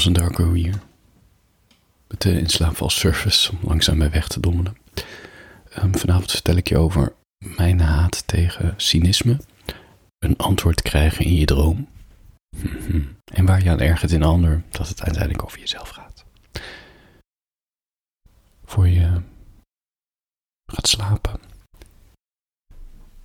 [0.00, 0.80] Thompson Darko hier.
[2.08, 4.76] Met de inslaapvalservice om langzaam bij weg te dommelen.
[5.78, 9.40] Um, vanavond vertel ik je over mijn haat tegen cynisme.
[10.18, 11.88] Een antwoord krijgen in je droom.
[12.56, 13.02] Mhm.
[13.24, 16.24] En waar je aan ergert in een ander, dat het uiteindelijk over jezelf gaat.
[18.64, 19.22] Voor je
[20.72, 21.40] gaat slapen.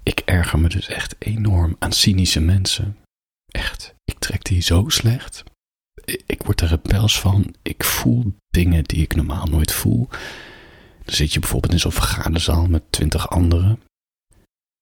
[0.03, 2.97] Ik erger me dus echt enorm aan cynische mensen.
[3.45, 5.43] Echt, ik trek die zo slecht.
[6.65, 7.55] Er rebels van.
[7.61, 10.07] Ik voel dingen die ik normaal nooit voel.
[11.03, 13.79] Dan zit je bijvoorbeeld in zo'n vergaderzaal met twintig anderen.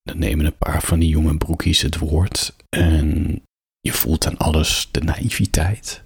[0.01, 2.55] Dan nemen een paar van die jonge broekies het woord.
[2.69, 3.41] En
[3.79, 6.03] je voelt aan alles de naïviteit.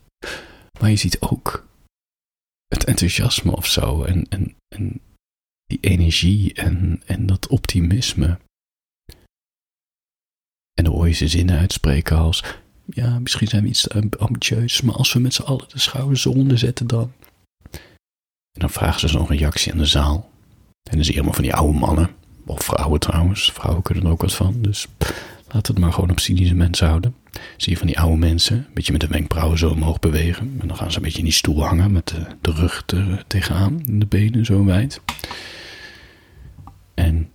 [0.79, 1.67] Maar je ziet ook
[2.67, 4.03] het enthousiasme of zo.
[4.03, 5.01] En, en, en
[5.65, 8.39] die energie en, en dat optimisme.
[10.73, 12.43] En dan hoor je ze zinnen uitspreken als:
[12.89, 16.57] Ja, misschien zijn we iets ambitieus, maar als we met z'n allen de schouders eronder
[16.57, 17.11] zetten, dan.
[17.71, 20.29] En dan vragen ze zo'n reactie aan de zaal.
[20.89, 22.09] En dan zie je allemaal van die oude mannen.
[22.45, 23.51] Of vrouwen trouwens.
[23.51, 24.61] Vrouwen kunnen er ook wat van.
[24.61, 24.87] Dus
[25.51, 27.15] laat het maar gewoon op cynische mensen houden.
[27.57, 28.57] Zie je van die oude mensen.
[28.57, 30.57] Een beetje met de wenkbrauwen zo omhoog bewegen.
[30.59, 31.91] En dan gaan ze een beetje in die stoel hangen.
[31.91, 33.81] Met de, rug er tegenaan.
[33.85, 35.01] En de benen zo wijd.
[36.93, 37.31] En.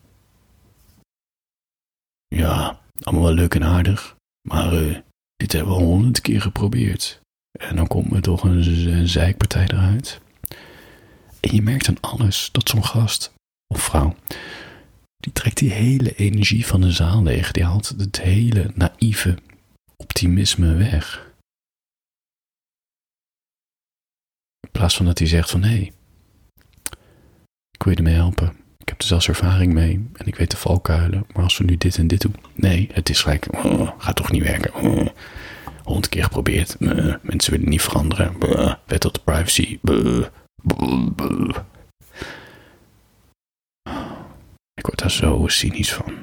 [2.29, 4.17] Ja, allemaal wel leuk en aardig.
[4.49, 4.97] Maar uh,
[5.43, 7.21] dit hebben we honderd keer geprobeerd.
[7.53, 10.21] En dan komt er toch een, een zijkpartij eruit.
[11.41, 13.33] En je merkt aan alles dat zo'n gast
[13.67, 14.17] of vrouw,
[15.17, 17.51] die trekt die hele energie van de zaal leeg.
[17.51, 19.39] Die haalt het hele naïeve
[19.97, 21.33] optimisme weg.
[24.61, 25.93] In plaats van dat hij zegt van hé, hey,
[27.71, 28.62] ik wil je ermee helpen.
[28.83, 31.27] Ik heb er zelfs ervaring mee en ik weet de valkuilen.
[31.35, 32.37] Maar als we nu dit en dit doen.
[32.55, 33.47] Nee, het is gelijk.
[33.65, 34.75] Oh, gaat toch niet werken.
[34.75, 35.07] Oh,
[35.83, 36.77] honderd keer geprobeerd.
[36.79, 38.37] Uh, mensen willen niet veranderen.
[38.41, 39.79] Uh, wet op de privacy.
[39.83, 40.27] Uh,
[44.75, 46.15] ik word daar zo cynisch van.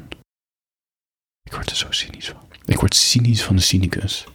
[1.43, 2.41] Ik word er zo cynisch van.
[2.65, 4.25] Ik word cynisch van de cynicus.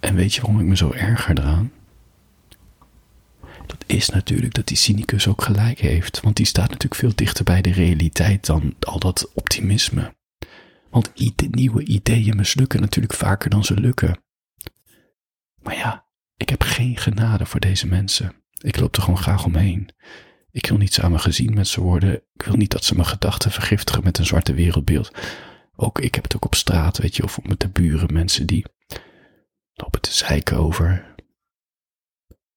[0.00, 1.72] En weet je waarom ik me zo erger eraan?
[3.66, 6.20] Dat is natuurlijk dat die cynicus ook gelijk heeft.
[6.20, 10.14] Want die staat natuurlijk veel dichter bij de realiteit dan al dat optimisme.
[10.90, 11.12] Want
[11.50, 14.24] nieuwe ideeën mislukken natuurlijk vaker dan ze lukken.
[15.62, 16.06] Maar ja,
[16.36, 18.32] ik heb geen genade voor deze mensen.
[18.58, 19.90] Ik loop er gewoon graag omheen.
[20.50, 22.14] Ik wil niet samen gezien met ze worden.
[22.14, 25.10] Ik wil niet dat ze mijn gedachten vergiftigen met een zwarte wereldbeeld.
[25.76, 28.64] Ook ik heb het ook op straat, weet je, of met de buren, mensen die
[29.72, 31.14] lopen te zeiken over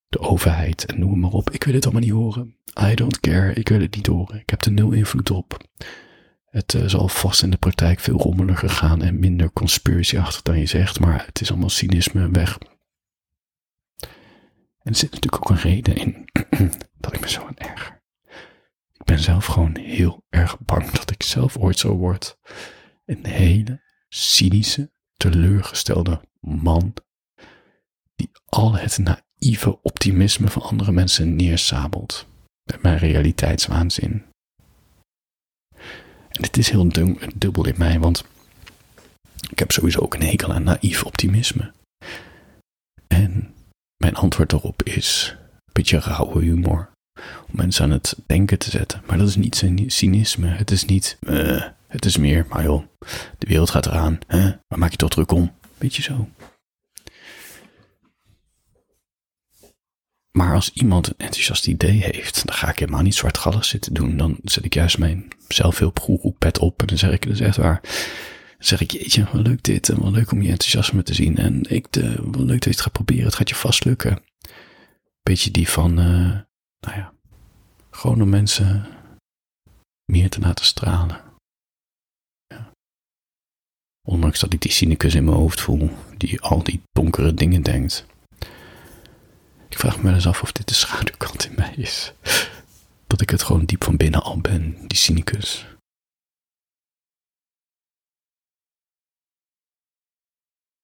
[0.09, 1.50] de overheid en noem maar op.
[1.50, 2.58] Ik wil het allemaal niet horen.
[2.81, 4.40] I don't care, ik wil het niet horen.
[4.40, 5.58] Ik heb er nul invloed op.
[6.50, 10.66] Het uh, zal vast in de praktijk veel rommeliger gaan en minder conspiratieachtig dan je
[10.66, 12.58] zegt, maar het is allemaal cynisme weg.
[14.80, 16.30] En er zit natuurlijk ook een reden in
[17.00, 18.02] dat ik me zo aan erger.
[18.94, 22.38] Ik ben zelf gewoon heel erg bang dat ik zelf ooit zo word.
[23.06, 26.94] Een hele cynische, teleurgestelde man
[28.16, 28.97] die al het
[29.40, 32.26] naïeve optimisme van andere mensen neersabelt
[32.72, 34.24] met mijn realiteitswaanzin.
[36.30, 36.90] En dit is heel
[37.36, 38.26] dubbel in mij, want
[39.50, 41.72] ik heb sowieso ook een hekel aan naïef optimisme.
[43.08, 43.54] En
[43.98, 46.90] mijn antwoord daarop is een beetje rauwe humor.
[47.48, 49.02] Om mensen aan het denken te zetten.
[49.06, 50.48] Maar dat is niet cynisme.
[50.48, 52.84] Het is niet, uh, het is meer, maar joh,
[53.38, 54.20] de wereld gaat eraan.
[54.68, 55.52] Waar maak je toch druk om?
[55.78, 56.30] Beetje zo.
[60.40, 64.18] Maar als iemand een enthousiast idee heeft, dan ga ik helemaal niet zwartgallig zitten doen.
[64.18, 67.58] Dan zet ik juist mijn zelfhulpgoeroe pet op en dan zeg ik, dat is echt
[67.58, 67.80] waar.
[67.82, 71.38] Dan zeg ik, jeetje, wat leuk dit en wat leuk om je enthousiasme te zien.
[71.38, 71.88] En ik,
[72.22, 74.24] wat leuk dat je het gaat proberen, het gaat je vast lukken.
[75.24, 76.06] Beetje die van, uh,
[76.80, 77.14] nou ja,
[77.92, 78.86] gewoon om mensen
[80.06, 81.22] meer te laten stralen.
[82.48, 82.72] Ja.
[84.08, 88.06] Ondanks dat ik die cynicus in mijn hoofd voel, die al die donkere dingen denkt.
[89.70, 92.14] Ik vraag me eens af of dit de schaduwkant in mij is.
[93.08, 95.66] Dat ik het gewoon diep van binnen al ben, die cynicus.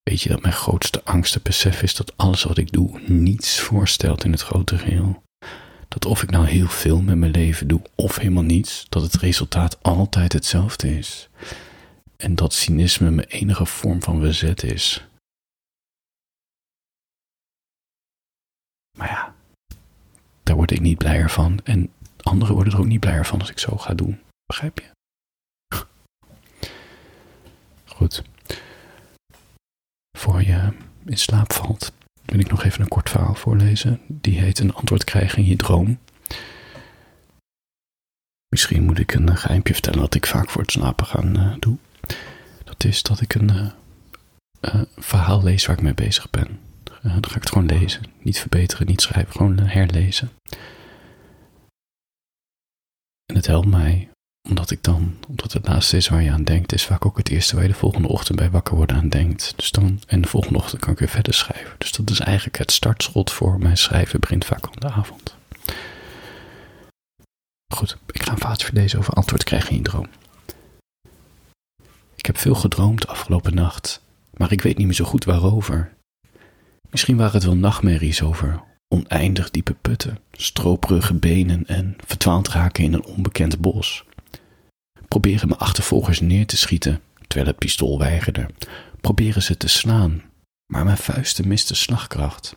[0.03, 4.23] Weet je dat mijn grootste angst besef is dat alles wat ik doe niets voorstelt
[4.23, 5.23] in het grote geheel?
[5.87, 9.15] Dat of ik nou heel veel met mijn leven doe of helemaal niets, dat het
[9.15, 11.29] resultaat altijd hetzelfde is.
[12.17, 15.05] En dat cynisme mijn enige vorm van verzet is.
[18.95, 19.33] Maar ja,
[20.43, 21.59] daar word ik niet blijer van.
[21.63, 24.21] En anderen worden er ook niet blijer van als ik zo ga doen.
[24.45, 24.93] Begrijp je?
[27.85, 28.23] Goed.
[30.17, 30.73] Voor je
[31.05, 31.93] in slaap valt,
[32.25, 34.01] wil ik nog even een kort verhaal voorlezen.
[34.07, 35.99] Die heet Een antwoord krijgen in je droom.
[38.47, 41.77] Misschien moet ik een geheimpje vertellen dat ik vaak voor het slapen gaan uh, doe.
[42.63, 43.71] Dat is dat ik een
[44.61, 46.59] uh, verhaal lees waar ik mee bezig ben.
[47.11, 48.03] Dan ga ik het gewoon lezen.
[48.21, 50.31] Niet verbeteren, niet schrijven, gewoon herlezen.
[53.25, 54.09] En het helpt mij,
[54.49, 57.29] omdat ik dan, omdat het laatste is waar je aan denkt, is vaak ook het
[57.29, 59.53] eerste waar je de volgende ochtend bij wakker worden aan denkt.
[59.55, 61.75] Dus dan, en de volgende ochtend kan ik weer verder schrijven.
[61.77, 65.35] Dus dat is eigenlijk het startschot voor mijn schrijven, begint vaak aan de avond.
[67.73, 70.07] Goed, ik ga een vaatje voor over antwoord krijgen in je droom.
[72.15, 74.01] Ik heb veel gedroomd afgelopen nacht,
[74.33, 75.94] maar ik weet niet meer zo goed waarover.
[76.95, 82.93] Misschien waren het wel nachtmerries over oneindig diepe putten, stroperige benen en verdwaald raken in
[82.93, 84.05] een onbekend bos.
[85.07, 88.49] Proberen mijn achtervolgers neer te schieten, terwijl het pistool weigerde.
[89.01, 90.23] Proberen ze te slaan,
[90.73, 92.55] maar mijn vuisten misten slagkracht.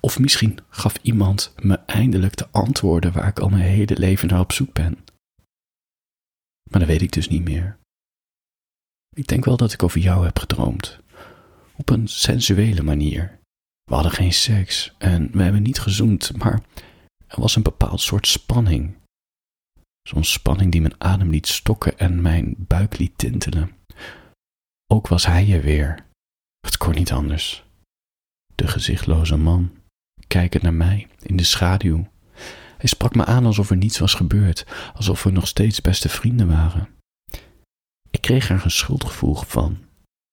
[0.00, 4.40] Of misschien gaf iemand me eindelijk de antwoorden waar ik al mijn hele leven naar
[4.40, 4.98] op zoek ben.
[6.70, 7.78] Maar dat weet ik dus niet meer.
[9.16, 11.01] Ik denk wel dat ik over jou heb gedroomd.
[11.82, 13.38] Op een sensuele manier.
[13.84, 16.60] We hadden geen seks en we hebben niet gezoend, maar
[17.26, 18.96] er was een bepaald soort spanning.
[20.08, 23.70] Zo'n spanning die mijn adem liet stokken en mijn buik liet tintelen.
[24.86, 26.06] Ook was hij er weer.
[26.60, 27.64] Het kon niet anders.
[28.54, 29.72] De gezichtloze man,
[30.26, 32.10] kijkend naar mij in de schaduw.
[32.78, 36.48] Hij sprak me aan alsof er niets was gebeurd, alsof we nog steeds beste vrienden
[36.48, 36.88] waren.
[38.10, 39.90] Ik kreeg er een schuldgevoel van,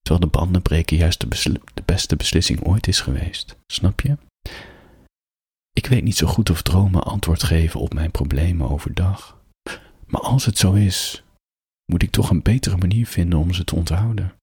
[0.10, 1.20] terwijl de banden breken juist
[1.74, 3.56] de, beste beslissing ooit is geweest.
[3.68, 4.18] Snap je?
[5.74, 9.42] Ik weet niet zo goed of dromen antwoord geven op mijn problemen overdag.
[10.06, 11.24] Maar als het zo is,
[11.92, 14.34] moet ik toch een betere manier vinden om ze te onthouden.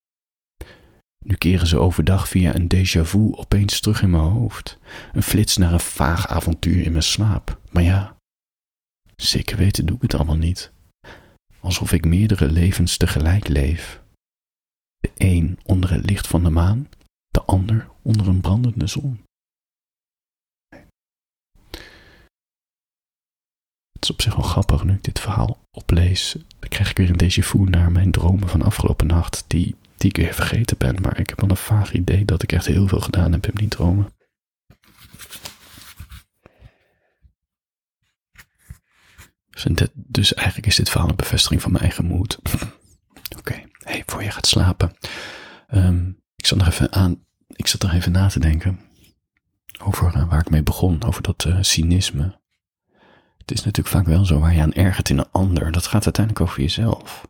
[1.25, 4.79] Nu keren ze overdag via een déjà vu opeens terug in mijn hoofd.
[5.12, 7.61] Een flits naar een vaag avontuur in mijn slaap.
[7.71, 8.17] Maar ja,
[9.17, 10.73] zeker weten doe ik het allemaal niet.
[11.61, 14.05] Alsof ik meerdere levens tegelijk leef.
[15.06, 16.88] De een onder het licht van de maan,
[17.29, 19.25] de ander onder een brandende zon.
[23.93, 26.37] Het is op zich wel grappig nu ik dit verhaal oplees.
[26.58, 30.08] Dan krijg ik weer een déjà vu naar mijn dromen van afgelopen nacht, die, die
[30.08, 31.00] ik weer vergeten ben.
[31.03, 33.55] Maar ik heb wel een vaag idee dat ik echt heel veel gedaan heb in
[33.55, 34.14] die dromen.
[39.50, 42.38] Dus, dus eigenlijk is dit verhaal een bevestiging van mijn eigen moed.
[43.38, 44.97] Oké, hey, voor je gaat slapen.
[45.67, 47.25] Ehm, ik zat nog even aan.
[47.49, 48.81] Ik zat er even na te denken.
[49.83, 51.03] Over uh, waar ik mee begon.
[51.03, 52.41] Over dat uh, cynisme.
[53.38, 55.73] Het is natuurlijk vaak wel zo waar je aan ergert in een ander.
[55.73, 57.29] Dat gaat uiteindelijk over jezelf.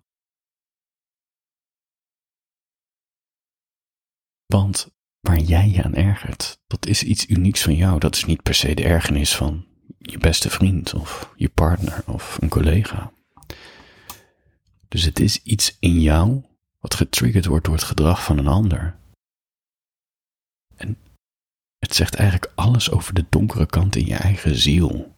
[4.47, 4.89] Want
[5.21, 7.99] waar jij je aan ergert, dat is iets unieks van jou.
[7.99, 9.67] Dat is niet per se de ergernis van
[9.99, 13.13] je beste vriend of je partner of een collega.
[14.89, 16.45] Dus het is iets in jou
[16.87, 18.97] wat getriggerd wordt door het gedrag van een ander.
[20.77, 20.97] En
[21.79, 25.15] het zegt eigenlijk alles over de donkere kant in je eigen ziel.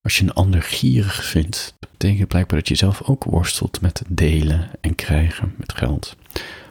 [0.00, 4.70] Als je een ander gierig vindt, betekent blijkbaar dat je zelf ook worstelt met delen
[4.80, 6.16] en krijgen met geld.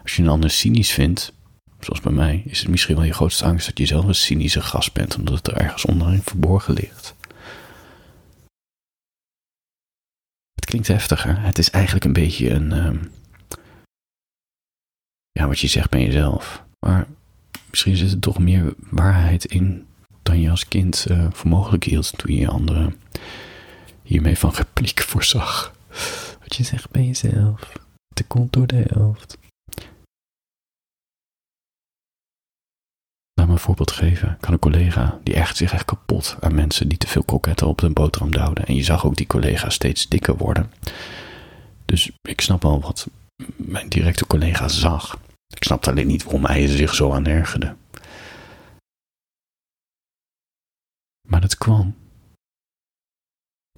[0.02, 1.34] Als je een ander cynisch vindt,
[1.80, 4.62] zoals bij mij, is het misschien wel je grootste angst dat je zelf een cynische
[4.62, 7.16] gast bent, omdat het er ergens onderin verborgen ligt.
[10.74, 11.42] Klinkt heftiger.
[11.42, 12.72] Het is eigenlijk een beetje een.
[12.72, 13.12] Um,
[15.32, 16.64] ja, wat je zegt bij jezelf.
[16.80, 17.08] Maar
[17.70, 19.88] misschien zit er toch meer waarheid in
[20.24, 22.96] dan je als kind uh, voor mogelijk hield toen je anderen
[24.04, 25.76] hiermee van repliek voorzag.
[26.40, 27.72] Wat je zegt bij jezelf.
[28.16, 29.38] Het komt door de helft.
[33.34, 34.36] Laat me een voorbeeld geven.
[34.38, 37.68] Ik had een collega die echt zich echt kapot aan mensen die te veel kroketten
[37.68, 38.66] op de boterham duwden.
[38.66, 40.72] En je zag ook die collega steeds dikker worden.
[41.86, 43.08] Dus ik snap wel wat
[43.56, 45.20] mijn directe collega zag.
[45.48, 47.76] Ik snapte alleen niet waarom hij zich zo aan ergerde.
[51.28, 51.96] Maar dat kwam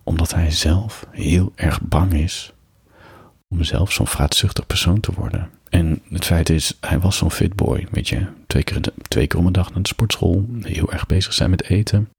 [0.03, 2.53] omdat hij zelf heel erg bang is
[3.47, 5.51] om zelf zo'n vraatzuchtig persoon te worden.
[5.69, 8.27] En het feit is, hij was zo'n fitboy, weet je.
[8.47, 11.63] Twee keer, twee keer om een dag naar de sportschool, heel erg bezig zijn met
[11.63, 12.09] eten.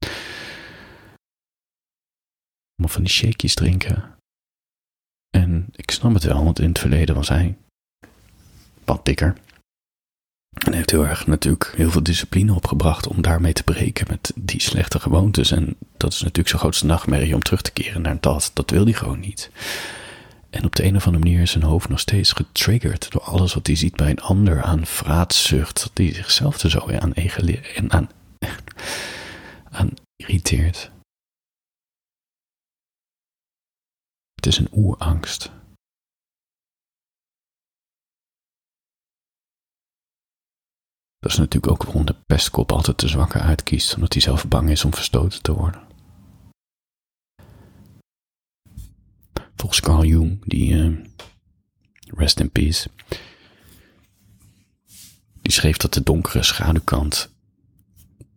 [2.81, 4.15] Om van die shakejes drinken.
[5.37, 7.57] En ik snap het wel, want in het verleden was hij
[8.85, 9.35] wat dikker.
[10.65, 14.61] En heeft heel erg natuurlijk heel veel discipline opgebracht om daarmee te breken met die
[14.61, 15.51] slechte gewoontes.
[15.51, 18.51] En dat is natuurlijk zijn grootste nachtmerrie om terug te keren naar dat.
[18.53, 19.51] Dat wil hij gewoon niet.
[20.57, 23.53] En op de een of andere manier is zijn hoofd nog steeds getriggerd door alles
[23.53, 27.91] wat hij ziet bij een ander aan vraatzucht, dat hij zichzelf er zo aan, en
[27.91, 28.09] aan,
[29.69, 30.91] aan irriteert.
[34.35, 35.51] Het is een oerangst.
[41.19, 44.69] Dat is natuurlijk ook waarom de pestkop altijd de zwakke uitkiest, omdat hij zelf bang
[44.69, 45.86] is om verstoten te worden.
[49.57, 50.97] Volgens Carl Jung, die uh,
[52.05, 52.89] rest in peace,
[55.41, 57.35] die schreef dat de donkere schaduwkant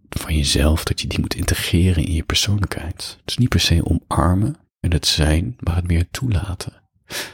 [0.09, 3.19] van jezelf, dat je die moet integreren in je persoonlijkheid.
[3.25, 6.73] Dus niet per se omarmen en het zijn, maar het meer toelaten.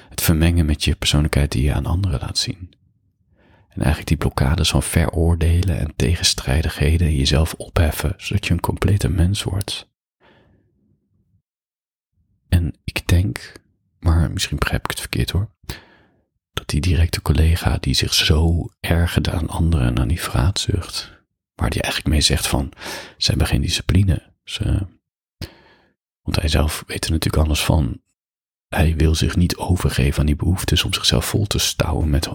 [0.08, 2.74] Het vermengen met je persoonlijkheid die je aan anderen laat zien.
[3.68, 9.42] En eigenlijk die blokkades van veroordelen en tegenstrijdigheden jezelf opheffen, zodat je een complete mens
[9.42, 9.88] wordt.
[12.48, 13.52] En ik denk,
[14.06, 15.48] maar misschien begrijp ik het verkeerd hoor,
[16.52, 21.12] dat die directe collega die zich zo ergerde aan anderen en aan die vraatzucht,
[21.54, 22.72] waar die eigenlijk mee zegt van,
[23.16, 24.32] ze hebben geen discipline.
[24.44, 24.86] Ze,
[26.22, 28.00] want hij zelf weet er natuurlijk alles van.
[28.68, 32.28] Hij wil zich niet overgeven aan die behoeftes om zichzelf vol te stouwen met,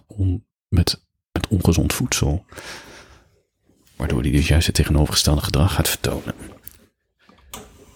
[0.67, 1.01] met
[1.31, 2.45] met ongezond voedsel.
[3.95, 6.35] Waardoor hij dus juist het tegenovergestelde gedrag gaat vertonen.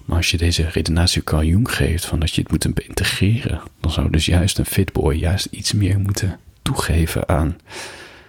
[0.06, 4.10] Maar als je deze redenatie Jung geeft van dat je het moet integreren, dan zou
[4.10, 7.58] dus juist een fitboy juist iets meer moeten toegeven aan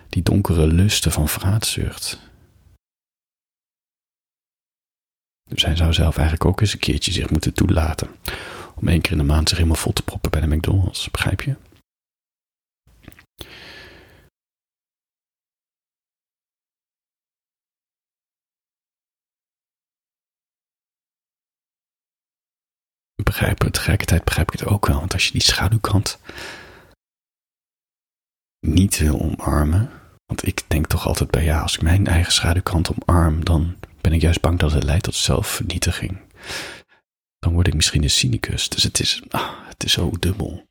[0.08, 2.20] die donkere lusten van vraatzucht.
[5.50, 8.08] Dus hij zou zelf eigenlijk ook eens een keertje zich moeten toelaten.
[8.74, 11.42] Om één keer in de maand zich helemaal vol te proppen bij de McDonald's, begrijp
[11.42, 11.54] je?
[23.26, 23.72] Begrijpen.
[23.72, 24.98] Tegelijkertijd begrijp ik het ook wel.
[24.98, 26.18] Want als je die schaduwkant
[28.60, 29.90] niet wil omarmen.
[30.26, 34.12] Want ik denk toch altijd bij ja, als ik mijn eigen schaduwkant omarm, dan ben
[34.12, 36.18] ik juist bang dat het leidt tot zelfvernietiging.
[37.38, 38.68] Dan word ik misschien een cynicus.
[38.68, 40.64] Dus het is, ah, het is zo dubbel.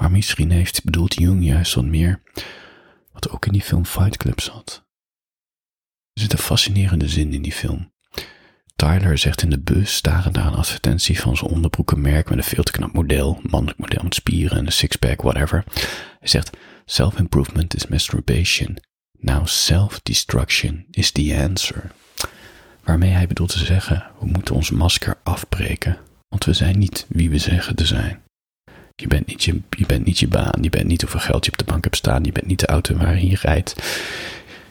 [0.00, 2.22] Maar misschien heeft bedoeld Jung juist wat meer
[3.12, 4.84] wat ook in die film Fight Club zat.
[6.12, 7.92] Er zit een fascinerende zin in die film.
[8.76, 12.72] Tyler zegt in de bus, aan een advertentie van zijn onderbroekenmerk met een veel te
[12.72, 15.64] knap model, mannelijk model met spieren en een sixpack, whatever.
[16.18, 18.78] Hij zegt, self-improvement is masturbation.
[19.18, 21.90] Now self-destruction is the answer.
[22.84, 25.98] Waarmee hij bedoelt te zeggen, we moeten ons masker afbreken,
[26.28, 28.22] want we zijn niet wie we zeggen te zijn.
[29.00, 31.64] Je bent, niet je, bent niet baan, je bent niet hoeveel geld je op de
[31.64, 33.74] bank hebt staan, je bent niet de auto waarin je rijdt,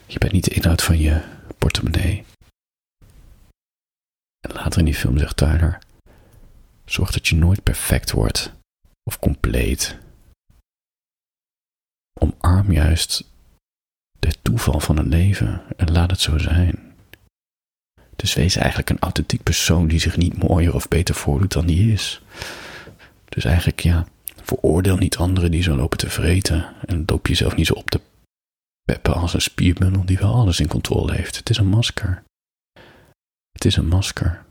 [0.06, 1.22] je bent niet de inhoud van je
[1.58, 2.24] portemonnee.
[4.40, 5.80] En later in die film zegt Tyler,
[6.86, 8.54] zorg dat je nooit perfect wordt
[9.04, 9.98] of compleet.
[12.20, 13.24] Omarm juist
[14.20, 16.96] de toeval van het leven en laat het zo zijn.
[18.16, 21.92] Dus wees eigenlijk een authentiek persoon die zich niet mooier of beter voordoet dan die
[21.92, 22.22] is.
[23.30, 24.08] Dus eigenlijk ja,
[24.50, 28.02] Veroordeel niet anderen die zo lopen te vreten en loop jezelf niet zo op te
[28.84, 31.38] peppen als een spierbundel die wel alles in controle heeft.
[31.38, 32.24] Het is een masker.
[33.52, 34.46] Het is een masker.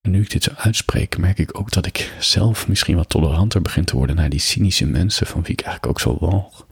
[0.00, 3.62] En nu ik dit zo uitspreek, merk ik ook dat ik zelf misschien wat toleranter
[3.62, 6.66] begin te worden naar die cynische mensen van wie ik eigenlijk ook zo walg.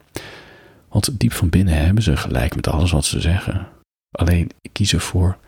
[0.88, 3.68] Want diep van binnen hebben ze gelijk met alles wat ze zeggen.
[4.10, 5.38] Alleen ik kies ervoor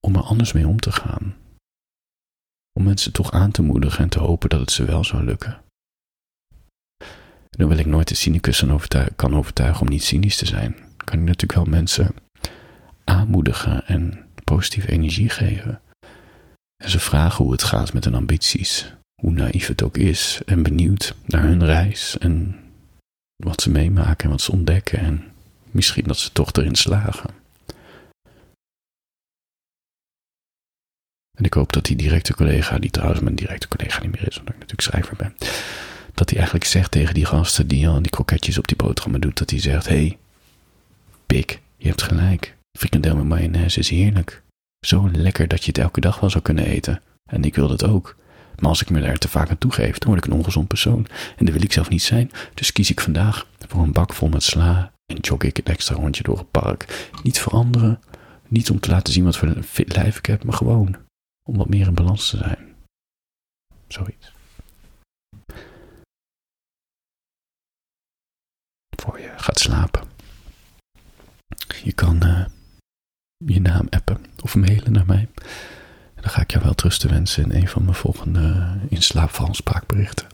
[0.00, 1.44] om er anders mee om te gaan
[2.76, 5.60] om mensen toch aan te moedigen en te hopen dat het ze wel zou lukken.
[7.58, 8.64] Nu wil ik nooit de cynicus
[9.16, 10.76] kan overtuigen om niet cynisch te zijn.
[10.96, 12.14] Kan ik natuurlijk wel mensen
[13.04, 15.80] aanmoedigen en positieve energie geven.
[16.76, 18.92] En ze vragen hoe het gaat met hun ambities,
[19.22, 22.56] hoe naïef het ook is, en benieuwd naar hun reis en
[23.36, 25.24] wat ze meemaken en wat ze ontdekken en
[25.70, 27.45] misschien dat ze toch erin slagen.
[31.36, 34.38] En ik hoop dat die directe collega, die trouwens mijn directe collega niet meer is,
[34.38, 35.34] omdat ik natuurlijk schrijver ben,
[36.14, 39.38] dat hij eigenlijk zegt tegen die gasten die al die kroketjes op die boterhammen doet,
[39.38, 40.18] dat hij zegt, hey,
[41.26, 42.56] pik, je hebt gelijk.
[42.78, 44.42] Frikandel met mayonaise is heerlijk.
[44.86, 47.02] Zo lekker dat je het elke dag wel zou kunnen eten.
[47.30, 48.16] En ik wil dat ook.
[48.58, 51.06] Maar als ik me daar te vaak aan toegeef, dan word ik een ongezond persoon.
[51.36, 52.30] En dat wil ik zelf niet zijn.
[52.54, 55.94] Dus kies ik vandaag voor een bak vol met sla en jog ik een extra
[55.94, 57.08] rondje door het park.
[57.22, 58.00] Niet veranderen.
[58.48, 60.96] Niet om te laten zien wat voor een fit lijf ik heb, maar gewoon
[61.46, 62.74] om wat meer in balans te zijn.
[63.86, 64.32] Zoiets.
[69.00, 70.08] Voor je gaat slapen.
[71.84, 72.46] Je kan eh,
[73.36, 75.28] je naam appen of mailen naar mij.
[76.14, 80.26] En dan ga ik jou wel trusten wensen in een van mijn volgende eh, in.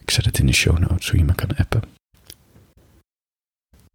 [0.00, 1.82] Ik zet het in de show notes, zodat je me kan appen.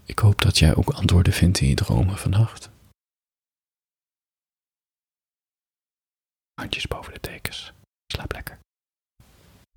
[0.06, 2.70] Ik hoop dat jij ook antwoorden vindt in je dromen vannacht.
[6.62, 7.74] Handjes boven de tekens.
[8.08, 8.60] Slaap lekker.